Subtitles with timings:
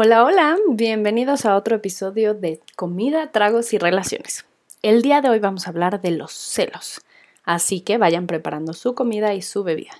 [0.00, 4.46] Hola, hola, bienvenidos a otro episodio de Comida, Tragos y Relaciones.
[4.80, 7.00] El día de hoy vamos a hablar de los celos,
[7.42, 9.90] así que vayan preparando su comida y su bebida.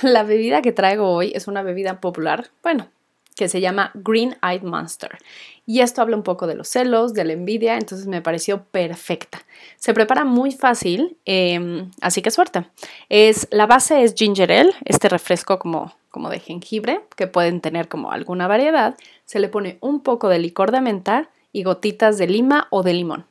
[0.00, 2.88] La bebida que traigo hoy es una bebida popular, bueno,
[3.36, 5.18] que se llama Green Eyed Monster.
[5.66, 9.44] Y esto habla un poco de los celos, de la envidia, entonces me pareció perfecta.
[9.76, 12.64] Se prepara muy fácil, em, así que suerte.
[13.10, 17.88] Es, la base es ginger ale, este refresco como como de jengibre, que pueden tener
[17.88, 22.28] como alguna variedad, se le pone un poco de licor de menta y gotitas de
[22.28, 23.26] lima o de limón.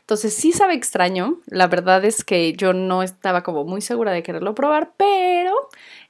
[0.00, 4.22] Entonces sí sabe extraño, la verdad es que yo no estaba como muy segura de
[4.22, 5.54] quererlo probar, pero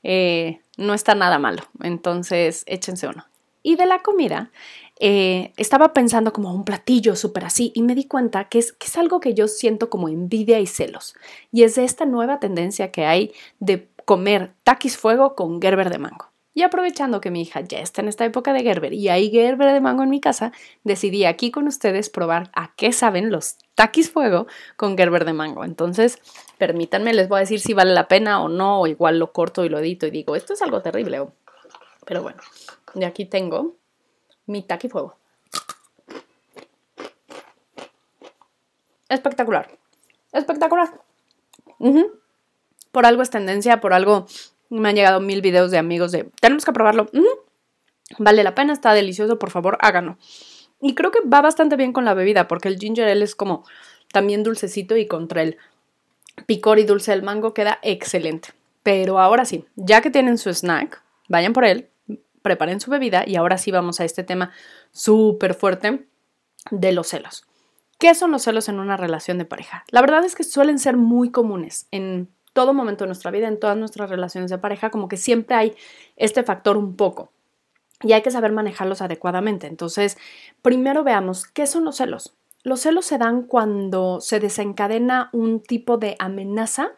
[0.03, 3.27] eh, no está nada malo, entonces échense uno.
[3.63, 4.51] Y de la comida,
[5.05, 8.87] eh, estaba pensando como un platillo súper así y me di cuenta que es, que
[8.87, 11.17] es algo que yo siento como envidia y celos.
[11.51, 15.97] Y es de esta nueva tendencia que hay de comer taquis fuego con Gerber de
[15.97, 16.27] mango.
[16.53, 19.73] Y aprovechando que mi hija ya está en esta época de Gerber y hay Gerber
[19.73, 20.53] de mango en mi casa,
[20.85, 25.65] decidí aquí con ustedes probar a qué saben los taquis fuego con Gerber de mango.
[25.65, 26.19] Entonces,
[26.59, 29.65] permítanme, les voy a decir si vale la pena o no, o igual lo corto
[29.65, 31.27] y lo edito y digo, esto es algo terrible.
[32.05, 32.43] Pero bueno,
[32.93, 33.77] de aquí tengo
[34.45, 35.17] mi taqui fuego.
[39.09, 39.71] Espectacular.
[40.33, 41.01] Espectacular.
[42.93, 44.27] Por algo es tendencia, por algo
[44.71, 47.11] me han llegado mil videos de amigos de, tenemos que probarlo.
[48.19, 50.19] Vale la pena, está delicioso, por favor, háganlo.
[50.81, 53.65] Y creo que va bastante bien con la bebida, porque el ginger ale es como
[54.13, 55.57] también dulcecito y contra el
[56.47, 58.51] picor y dulce del mango queda excelente.
[58.83, 61.89] Pero ahora sí, ya que tienen su snack, vayan por él,
[62.43, 64.53] preparen su bebida y ahora sí vamos a este tema
[64.91, 66.07] súper fuerte
[66.71, 67.47] de los celos.
[67.99, 69.85] ¿Qué son los celos en una relación de pareja?
[69.91, 73.59] La verdad es que suelen ser muy comunes en todo momento de nuestra vida, en
[73.59, 75.75] todas nuestras relaciones de pareja, como que siempre hay
[76.17, 77.31] este factor un poco
[78.03, 79.67] y hay que saber manejarlos adecuadamente.
[79.67, 80.19] Entonces,
[80.61, 82.35] primero veamos qué son los celos.
[82.63, 86.93] Los celos se dan cuando se desencadena un tipo de amenaza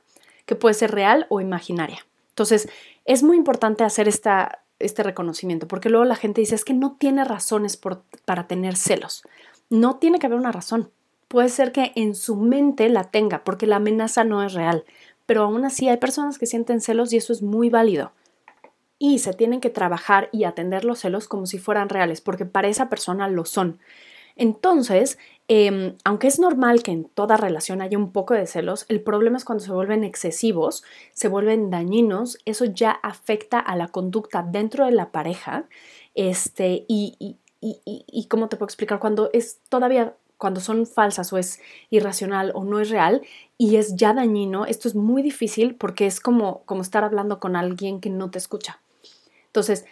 [0.47, 2.07] que puede ser real o imaginaria.
[2.31, 2.69] Entonces,
[3.05, 6.97] es muy importante hacer esta, este reconocimiento, porque luego la gente dice, es que no
[6.99, 7.81] tiene razones
[8.25, 9.23] para tener celos.
[9.71, 10.91] No tiene que haber una razón.
[11.29, 14.85] Puede ser que en su mente la tenga, porque la amenaza no es real
[15.27, 18.13] pero aún así hay personas que sienten celos y eso es muy válido.
[18.99, 22.69] Y se tienen que trabajar y atender los celos como si fueran reales, porque para
[22.69, 23.81] esa persona lo son.
[24.37, 25.19] Entonces,
[25.49, 29.37] em, aunque es normal que en toda relación haya un poco de celos, el problema
[29.37, 34.87] es cuando se vuelven excesivos, se vuelven dañinos, eso ya afecta a la conducta dentro
[34.87, 35.67] de la pareja.
[36.15, 38.99] Este, y, y, y, y ¿cómo te puedo explicar?
[38.99, 43.23] Cuando es todavía cuando son falsas o es irracional o no es real
[43.57, 47.57] y es ya dañino, esto es muy difícil porque es como, como estar hablando con
[47.57, 48.79] alguien que no te escucha.
[49.47, 49.87] Entonces,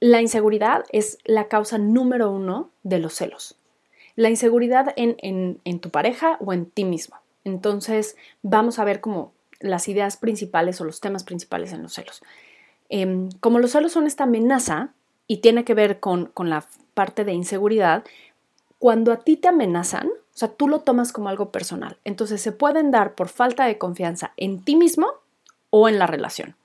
[0.00, 3.56] la inseguridad es la causa número uno de los celos.
[4.16, 7.16] La inseguridad en, en, tu pareja o en ti mismo.
[7.44, 12.22] Entonces, vamos a ver como las ideas principales o los temas principales en los celos.
[12.88, 14.94] Em, como los celos son esta amenaza
[15.26, 18.04] y tiene que ver con, con la parte de inseguridad,
[18.82, 21.98] cuando a ti te amenazan, o sea, tú lo tomas como algo personal.
[22.02, 25.06] Entonces se pueden dar por falta de confianza en ti mismo
[25.70, 26.56] o en la relación.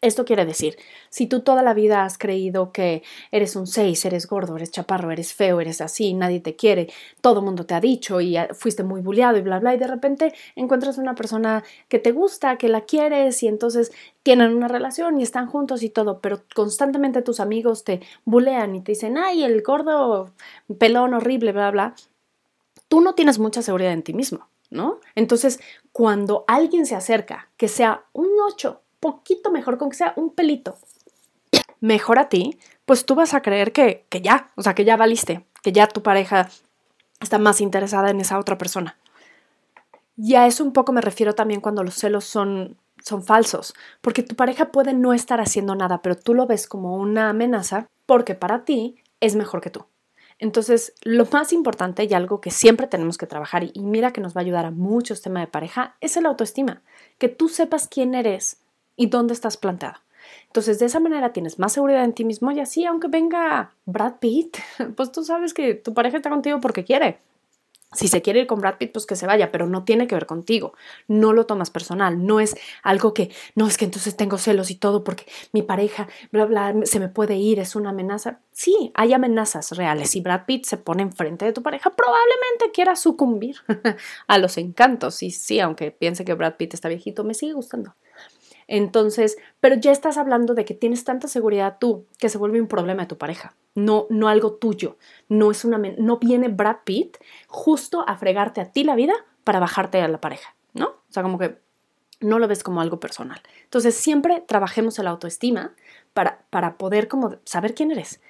[0.00, 0.76] Esto quiere decir,
[1.10, 5.10] si tú toda la vida has creído que eres un 6, eres gordo, eres chaparro,
[5.10, 6.88] eres feo, eres así, nadie te quiere,
[7.20, 10.34] todo mundo te ha dicho y fuiste muy bulliado y bla, bla, y de repente
[10.54, 13.90] encuentras una persona que te gusta, que la quieres y entonces
[14.22, 18.82] tienen una relación y están juntos y todo, pero constantemente tus amigos te bulean y
[18.82, 20.32] te dicen, ay, el gordo
[20.78, 21.94] pelón horrible, bla, bla,
[22.88, 25.00] tú no tienes mucha seguridad en ti mismo, ¿no?
[25.14, 25.58] Entonces,
[25.90, 30.76] cuando alguien se acerca, que sea un 8, poquito mejor, con que sea un pelito
[31.80, 34.96] mejor a ti, pues tú vas a creer que, que ya, o sea, que ya
[34.96, 36.48] valiste, que ya tu pareja
[37.20, 38.96] está más interesada en esa otra persona.
[40.16, 44.22] Y a eso un poco me refiero también cuando los celos son, son falsos, porque
[44.22, 48.34] tu pareja puede no estar haciendo nada, pero tú lo ves como una amenaza porque
[48.34, 49.86] para ti es mejor que tú.
[50.40, 54.36] Entonces, lo más importante y algo que siempre tenemos que trabajar, y mira que nos
[54.36, 56.82] va a ayudar a muchos temas de pareja, es el autoestima.
[57.18, 58.58] Que tú sepas quién eres,
[58.98, 59.94] y dónde estás plantado.
[60.46, 64.18] Entonces, de esa manera tienes más seguridad en ti mismo y así, aunque venga Brad
[64.18, 64.58] Pitt,
[64.96, 67.20] pues tú sabes que tu pareja está contigo porque quiere.
[67.92, 70.14] Si se quiere ir con Brad Pitt, pues que se vaya, pero no tiene que
[70.14, 70.74] ver contigo.
[71.06, 72.26] No lo tomas personal.
[72.26, 76.06] No es algo que, no, es que entonces tengo celos y todo porque mi pareja,
[76.30, 78.40] bla, bla, se me puede ir, es una amenaza.
[78.52, 80.10] Sí, hay amenazas reales.
[80.10, 83.56] Si Brad Pitt se pone enfrente de tu pareja, probablemente quiera sucumbir
[84.26, 85.22] a los encantos.
[85.22, 87.94] Y sí, aunque piense que Brad Pitt está viejito, me sigue gustando.
[88.68, 92.68] Entonces, pero ya estás hablando de que tienes tanta seguridad tú que se vuelve un
[92.68, 94.98] problema de tu pareja, no, no algo tuyo.
[95.28, 97.16] No, es una, no viene Brad Pitt
[97.48, 100.86] justo a fregarte a ti la vida para bajarte a la pareja, ¿no?
[100.88, 101.58] O sea, como que
[102.20, 103.40] no lo ves como algo personal.
[103.64, 105.74] Entonces, siempre trabajemos en la autoestima
[106.12, 108.20] para, para poder como saber quién eres.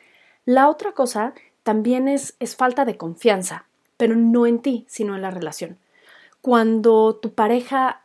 [0.45, 5.23] La otra cosa también es, es falta de confianza, pero no en ti, sino en
[5.23, 5.79] la relación.
[6.41, 8.03] Cuando tu pareja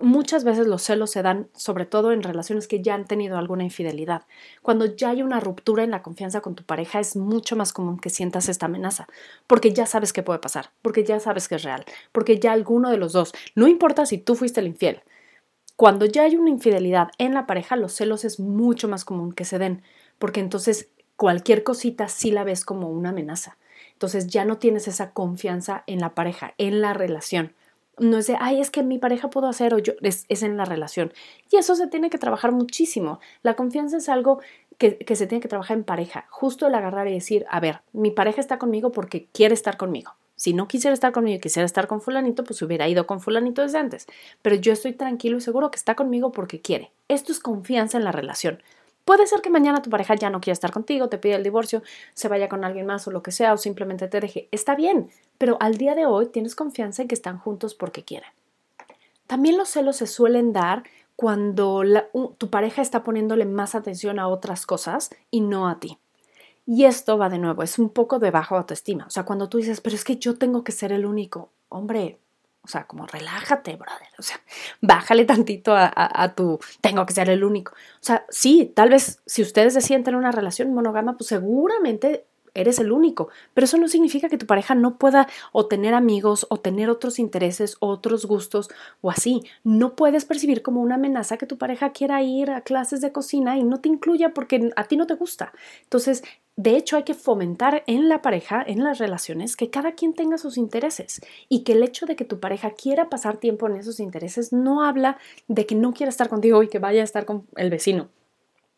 [0.00, 3.64] muchas veces los celos se dan sobre todo en relaciones que ya han tenido alguna
[3.64, 4.22] infidelidad.
[4.62, 7.98] Cuando ya hay una ruptura en la confianza con tu pareja es mucho más común
[7.98, 9.06] que sientas esta amenaza,
[9.46, 12.90] porque ya sabes qué puede pasar, porque ya sabes que es real, porque ya alguno
[12.90, 15.02] de los dos, no importa si tú fuiste el infiel,
[15.76, 19.44] cuando ya hay una infidelidad en la pareja, los celos es mucho más común que
[19.44, 19.82] se den,
[20.18, 23.56] porque entonces cualquier cosita sí la ves como una amenaza.
[23.92, 27.54] Entonces ya no tienes esa confianza en la pareja, en la relación.
[27.98, 30.64] No es de, ay, es que mi pareja pudo hacer o yo, es, en la
[30.64, 31.12] relación.
[31.50, 33.20] Y eso se tiene que trabajar muchísimo.
[33.42, 34.40] La confianza es algo
[34.78, 36.26] que, que, se tiene que trabajar en pareja.
[36.30, 40.12] Justo el agarrar y decir, a ver, mi pareja está conmigo porque quiere estar conmigo.
[40.36, 43.62] Si no quisiera estar conmigo y quisiera estar con fulanito, pues hubiera ido con fulanito
[43.62, 44.06] desde antes.
[44.42, 46.90] Pero yo estoy tranquilo y seguro que está conmigo porque quiere.
[47.08, 48.60] Esto es confianza en la relación.
[49.04, 51.82] Puede ser que mañana tu pareja ya no quiera estar contigo, te pida el divorcio,
[52.14, 54.48] se vaya con alguien más o lo que sea, o simplemente te deje.
[54.50, 58.30] Está bien, pero al día de hoy tienes confianza en que están juntos porque quieren.
[59.26, 60.84] También los celos se suelen dar
[61.16, 61.82] cuando
[62.38, 65.98] tu pareja está poniéndole más atención a otras cosas y no a ti.
[66.66, 69.06] Y esto va de nuevo, es un poco de bajo autoestima.
[69.06, 72.18] O sea, cuando tú dices, pero es que yo tengo que ser el único, hombre,
[72.64, 74.08] o sea, como relájate, brother.
[74.18, 74.40] O sea,
[74.80, 77.72] bájale tantito a, tu tengo que ser el único.
[77.72, 82.26] O sea, sí, tal vez si ustedes se sienten en una relación monógama, pues seguramente
[82.54, 86.46] eres el único, pero eso no significa que tu pareja no pueda o tener amigos
[86.50, 88.70] o tener otros intereses, otros gustos
[89.00, 89.42] o así.
[89.62, 93.58] No puedes percibir como una amenaza que tu pareja quiera ir a clases de cocina
[93.58, 95.52] y no te incluya porque a ti no te gusta.
[95.82, 96.22] Entonces,
[96.56, 100.38] de hecho, hay que fomentar en la pareja, en las relaciones, que cada quien tenga
[100.38, 103.98] sus intereses y que el hecho de que tu pareja quiera pasar tiempo en esos
[103.98, 105.18] intereses no habla
[105.48, 108.08] de que no quiera estar contigo y que vaya a estar con el vecino.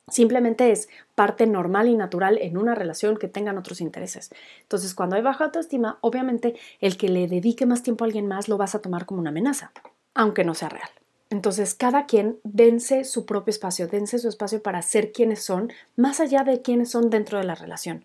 [0.09, 4.31] Simplemente es parte normal y natural en una relación que tengan otros intereses.
[4.63, 8.49] Entonces, cuando hay baja autoestima, obviamente el que le dedique más tiempo a alguien más
[8.49, 9.73] lo vas a tomar como una amenaza,
[10.15, 10.89] aunque no sea real.
[11.29, 16.21] Entonces, cada quien dense su propio espacio, dense su espacio para ser quienes son, más
[16.21, 18.05] allá de quienes son dentro de la relación.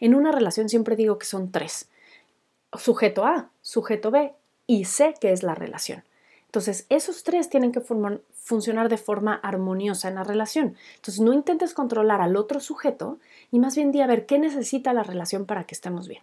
[0.00, 1.90] En una relación siempre digo que son tres.
[2.72, 4.32] Sujeto A, sujeto B
[4.66, 6.02] y C, que es la relación.
[6.46, 7.82] Entonces, esos tres tienen que
[8.42, 10.76] funcionar de forma armoniosa en la relación.
[10.96, 13.18] Entonces, no intentes controlar al otro sujeto
[13.50, 16.22] y más bien di a ver qué necesita la relación para que estemos bien.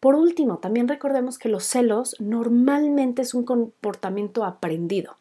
[0.00, 5.16] Por último, también recordemos que los celos normalmente es un comportamiento aprendido.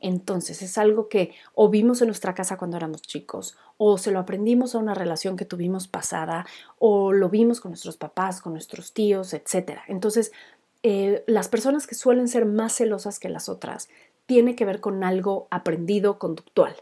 [0.00, 4.18] Entonces es algo que o vimos en nuestra casa cuando éramos chicos, o se lo
[4.18, 6.46] aprendimos a una relación que tuvimos pasada,
[6.78, 9.78] o lo vimos con nuestros papás, con nuestros tíos, etc.
[9.88, 10.32] Entonces,
[10.84, 13.88] eh, las personas que suelen ser más celosas que las otras
[14.28, 16.76] tiene que ver con algo aprendido conductual.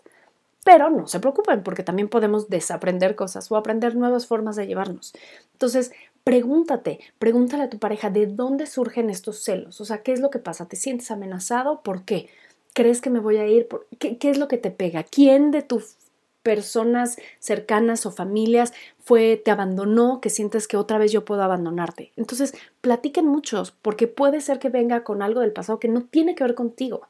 [0.65, 5.15] Pero no se preocupen porque también podemos desaprender cosas o aprender nuevas formas de llevarnos.
[5.53, 5.93] Entonces,
[6.25, 9.81] pregúntate, pregúntale a tu pareja de dónde surgen estos celos.
[9.81, 10.67] O sea, ¿qué es lo que pasa?
[10.67, 11.83] ¿Te sientes amenazado?
[11.83, 12.29] ¿Por qué?
[12.75, 13.69] ¿Crees que me voy a ir?
[14.01, 15.05] ¿Qué, ¿Qué, es lo que te pega?
[15.05, 15.95] ¿Quién de tus
[16.43, 22.11] personas cercanas o familias fue, te abandonó, que sientes que otra vez yo puedo abandonarte?
[22.17, 26.35] Entonces, platiquen muchos, porque puede ser que venga con algo del pasado que no tiene
[26.35, 27.07] que ver contigo.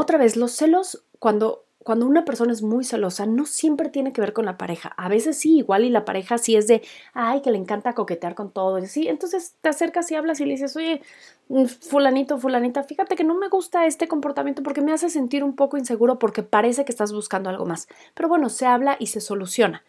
[0.00, 4.22] Otra vez, los celos, cuando cuando una persona es muy celosa, no siempre tiene que
[4.22, 4.94] ver con la pareja.
[4.96, 6.80] A veces sí, igual y la pareja sí es de,
[7.12, 8.78] ay, que le encanta coquetear con todo.
[8.78, 11.02] Y sí, entonces te acercas y hablas y le dices, oye,
[11.48, 15.54] mm, fulanito, fulanita, fíjate que no me gusta este comportamiento porque me hace sentir un
[15.54, 17.86] poco inseguro porque parece que estás buscando algo más.
[18.14, 19.84] Pero bueno, se habla y se soluciona.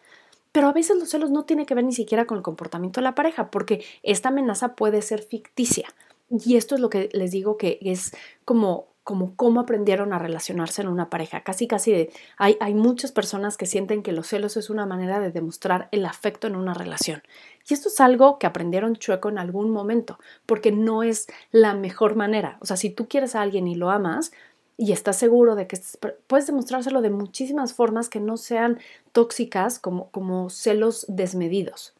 [0.52, 3.04] Pero a veces los celos no tienen que ver ni siquiera con el comportamiento de
[3.04, 5.88] la pareja, porque esta amenaza puede ser ficticia.
[6.30, 8.12] Y esto es lo que les digo que es
[8.44, 11.42] como como cómo aprendieron a relacionarse en una pareja.
[11.42, 15.32] Casi, casi hay, hay muchas personas que sienten que los celos es una manera de
[15.32, 17.22] demostrar el afecto en una relación.
[17.68, 22.14] Y esto es algo que aprendieron chueco en algún momento, porque no es la mejor
[22.14, 22.58] manera.
[22.60, 24.32] O sea, si tú quieres a alguien y lo amas
[24.76, 25.78] y estás seguro de que
[26.26, 28.78] puedes demostrárselo de muchísimas formas que no sean
[29.12, 31.94] tóxicas como, como celos desmedidos.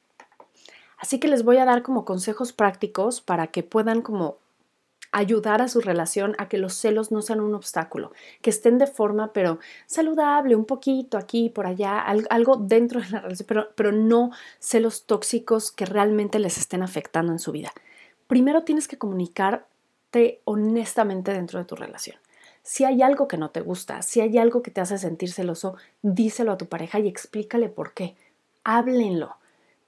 [0.98, 4.38] Así que les voy a dar como consejos prácticos para que puedan como
[5.12, 8.86] ayudar a su relación a que los celos no sean un obstáculo, que estén de
[8.86, 13.92] forma pero saludable, un poquito aquí por allá, algo dentro de la relación, pero, pero
[13.92, 17.72] no celos tóxicos que realmente les estén afectando en su vida.
[18.26, 22.16] Primero tienes que comunicarte honestamente dentro de tu relación.
[22.62, 25.76] Si hay algo que no te gusta, si hay algo que te hace sentir celoso,
[26.00, 28.14] díselo a tu pareja y explícale por qué.
[28.64, 29.36] Háblenlo.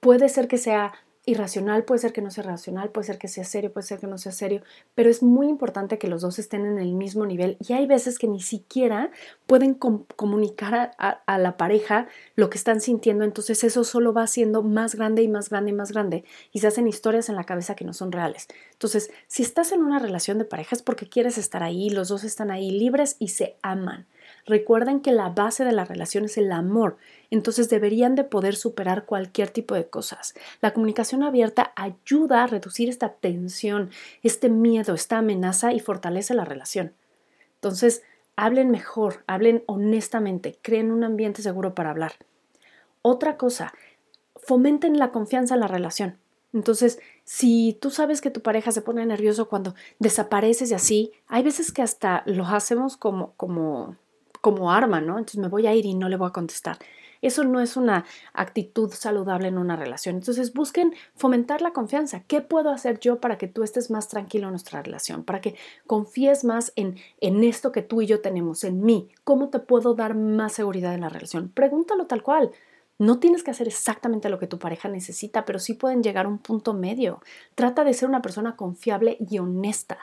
[0.01, 0.93] Puede ser que sea
[1.25, 4.07] irracional, puede ser que no sea racional, puede ser que sea serio, puede ser que
[4.07, 4.61] no sea serio,
[4.93, 8.19] pero es muy importante que los dos estén en el mismo nivel y hay veces
[8.19, 9.11] que ni siquiera
[9.47, 14.95] pueden comunicar a, la pareja lo que están sintiendo, entonces eso solo va siendo más
[14.95, 17.85] grande y más grande y más grande y se hacen historias en la cabeza que
[17.85, 18.47] no son reales.
[18.73, 22.23] Entonces, si estás en una relación de pareja es porque quieres estar ahí, los dos
[22.23, 24.05] están ahí libres y se aman.
[24.45, 26.97] Recuerden que la base de la relación es el amor,
[27.31, 30.35] entonces deberían de poder superar cualquier tipo de cosas.
[30.61, 33.89] La comunicación abierta ayuda a reducir esta tensión,
[34.21, 36.93] este miedo, esta amenaza y fortalece la relación.
[37.55, 38.03] Entonces,
[38.35, 42.13] hablen mejor, hablen honestamente, creen un ambiente seguro para hablar.
[43.01, 43.73] Otra cosa,
[44.35, 46.17] fomenten la confianza en la relación.
[46.53, 51.43] Entonces, si tú sabes que tu pareja se pone nervioso cuando desapareces y así, hay
[51.43, 53.97] veces que hasta lo hacemos como, como
[54.45, 55.17] como arma, ¿no?
[55.17, 56.77] Entonces me voy a ir y no le voy a contestar.
[57.23, 60.17] Eso no es una actitud saludable en una relación.
[60.17, 62.21] Entonces busquen fomentar la confianza.
[62.27, 65.23] ¿Qué puedo hacer yo para que tú estés más tranquilo en nuestra relación?
[65.23, 65.55] Para que
[65.87, 69.09] confíes más en, en esto que tú y yo tenemos, en mí.
[69.23, 71.49] ¿Cómo te puedo dar más seguridad en la relación?
[71.49, 72.51] Pregúntalo tal cual.
[72.99, 76.29] No tienes que hacer exactamente lo que tu pareja necesita, pero sí pueden llegar a
[76.29, 77.19] un punto medio.
[77.55, 79.97] Trata de ser una persona confiable y honesta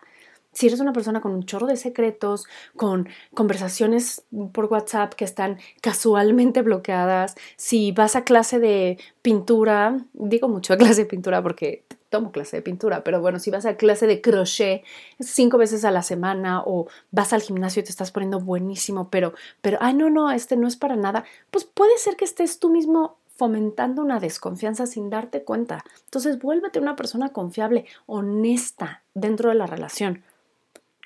[0.52, 5.58] si eres una persona con un chorro de secretos, con conversaciones por WhatsApp que están
[5.80, 11.84] casualmente bloqueadas, si vas a clase de pintura, digo mucho a clase de pintura porque
[12.10, 14.84] tomo clase de pintura, pero bueno, si vas a clase de crochet
[15.18, 19.32] cinco veces a la semana o vas al gimnasio y te estás poniendo buenísimo, pero,
[19.62, 22.68] pero, ay, no, no, este no es para nada, pues puede ser que estés tú
[22.68, 25.82] mismo fomentando una desconfianza sin darte cuenta.
[26.04, 30.22] Entonces, vuélvete una persona confiable, honesta dentro de la relación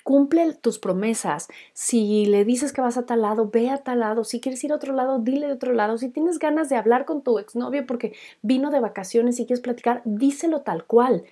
[0.07, 1.49] cumple tus promesas.
[1.73, 4.23] Si le dices que vas a tal lado, ve a tal lado.
[4.23, 5.97] Si quieres ir a otro lado, dile de otro lado.
[5.97, 10.01] Si tienes ganas de hablar con tu exnovio porque vino de vacaciones y quieres platicar,
[10.05, 11.25] díselo tal cual.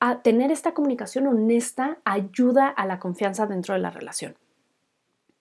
[0.00, 4.34] A tener esta comunicación honesta ayuda a la confianza dentro de la relación.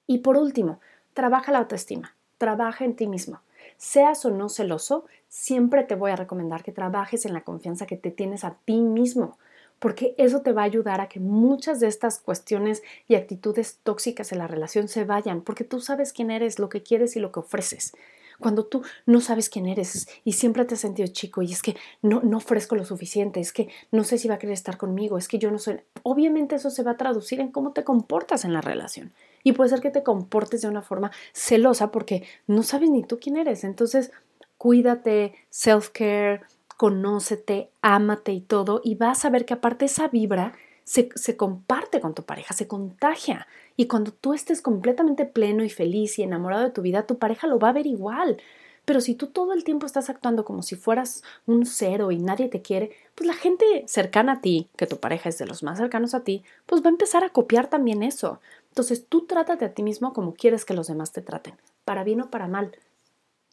[0.05, 0.81] Y por último,
[1.13, 3.39] trabaja la autoestima, trabaja en ti mismo.
[3.77, 7.95] Seas o no celoso, siempre te voy a recomendar que trabajes en la confianza que
[7.95, 9.37] te tienes a ti mismo
[9.83, 14.31] porque eso te va a ayudar a que muchas de estas cuestiones y actitudes tóxicas
[14.31, 17.33] en la relación se vayan, porque tú sabes quién eres, lo que quieres y lo
[17.33, 17.91] que ofreces.
[18.39, 21.75] Cuando tú no sabes quién eres y siempre te has sentido chico y es que
[22.01, 25.17] no, no ofrezco lo suficiente, es que no sé si va a querer estar conmigo,
[25.17, 25.81] es que yo no soy...
[26.03, 29.11] Obviamente eso se va a traducir en cómo te comportas en la relación.
[29.43, 33.19] Y puede ser que te comportes de una forma celosa porque no sabes ni tú
[33.19, 33.65] quién eres.
[33.65, 34.13] Entonces,
[34.57, 36.39] cuídate, self-care,
[36.77, 40.53] conócete, ámate y todo, y vas a ver que aparte esa vibra
[40.83, 43.47] se, se, comparte con tu pareja, se contagia.
[43.77, 47.47] Y cuando tú estés completamente pleno y feliz y enamorado de tu vida, tu pareja
[47.47, 48.37] lo va a ver igual.
[48.85, 52.49] Pero si tú todo el tiempo estás actuando como si fueras un cero y nadie
[52.49, 55.77] te quiere, pues la gente cercana a ti, que tu pareja es de los más
[55.77, 58.41] cercanos a ti, pues va a empezar a copiar también eso.
[58.69, 62.21] Entonces tú trátate a ti mismo como quieres que los demás te traten, para bien
[62.21, 62.75] o para mal.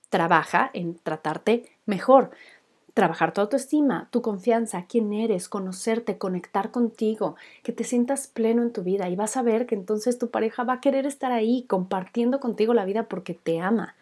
[0.08, 2.32] Trabaja en tratarte mejor
[2.94, 8.72] trabajar tu autoestima, tu confianza, quién eres, conocerte, conectar contigo, que te sientas pleno en
[8.72, 11.64] tu vida y vas a ver que entonces tu pareja va a querer estar ahí
[11.68, 13.94] compartiendo contigo la vida porque te ama.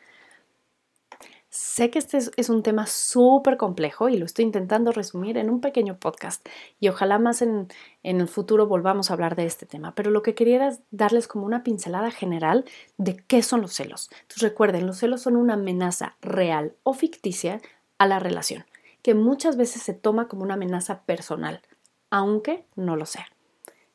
[1.50, 5.62] Sé que este es un tema súper complejo y lo estoy intentando resumir en un
[5.62, 6.46] pequeño podcast
[6.78, 7.68] y ojalá más en,
[8.02, 11.26] en, el futuro volvamos a hablar de este tema, pero lo que quería era darles
[11.26, 12.66] como una pincelada general
[12.98, 14.10] de qué son los celos.
[14.36, 17.62] Recuerden, los celos son una amenaza real o ficticia
[17.96, 18.66] a la relación
[19.08, 21.62] que muchas veces se toma como una amenaza personal,
[22.10, 23.26] aunque no lo sea.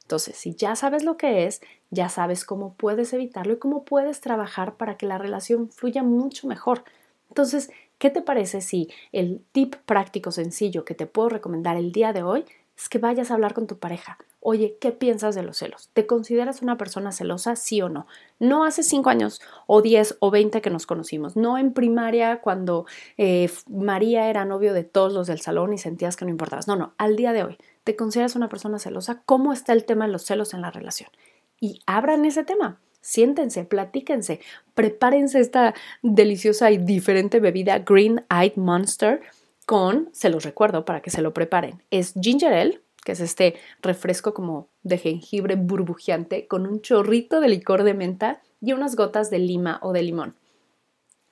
[0.01, 4.21] Entonces, si ya sabes lo que es, ya sabes cómo puedes evitarlo y cómo puedes
[4.21, 6.83] trabajar para que la relación fluya mucho mejor.
[7.29, 12.11] Entonces, ¿qué te parece si el tip práctico sencillo que te puedo recomendar el día
[12.11, 14.17] de hoy es que vayas a hablar con tu pareja?
[14.45, 15.89] Oye, ¿qué piensas de los celos?
[15.93, 18.07] ¿Te consideras una persona celosa, sí o no?
[18.39, 22.85] No hace cinco años o diez o veinte que nos conocimos, no en primaria cuando
[23.17, 26.67] eh, María era novio de todos los del salón y sentías que no importabas.
[26.67, 29.21] No, no, al día de hoy, ¿te consideras una persona celosa?
[29.25, 31.09] ¿Cómo está el tema de los celos en la relación?
[31.61, 32.79] Y abran ese tema.
[32.99, 34.41] Siéntense, platíquense,
[34.75, 39.21] prepárense esta deliciosa y diferente bebida Green Eyed Monster
[39.65, 43.55] con, se los recuerdo para que se lo preparen, es ginger ale, que es este
[43.81, 49.29] refresco como de jengibre burbujeante con un chorrito de licor de menta y unas gotas
[49.29, 50.35] de lima o de limón.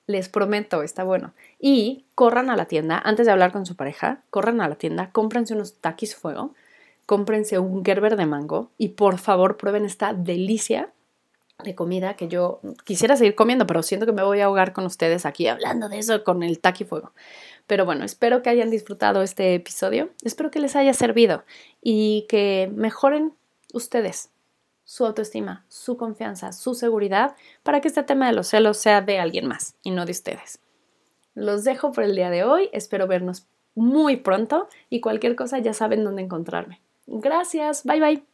[0.06, 1.32] Les prometo, está bueno.
[1.58, 5.10] Y corran a la tienda, antes de hablar con su pareja, corran a la tienda,
[5.12, 6.54] cómprense unos taquis fuego,
[7.06, 10.92] cómprense un Gerber de mango y por favor prueben esta delicia
[11.62, 14.84] de comida que yo quisiera seguir comiendo, pero siento que me voy a ahogar con
[14.86, 17.12] ustedes aquí hablando de eso con el taquifuego.
[17.66, 21.44] Pero bueno, espero que hayan disfrutado este episodio, espero que les haya servido
[21.80, 23.34] y que mejoren
[23.72, 24.30] ustedes
[24.84, 29.18] su autoestima, su confianza, su seguridad, para que este tema de los celos sea de
[29.18, 30.60] alguien más y no de ustedes.
[31.34, 35.72] Los dejo por el día de hoy, espero vernos muy pronto y cualquier cosa ya
[35.72, 36.80] saben dónde encontrarme.
[37.06, 38.31] Gracias, bye bye.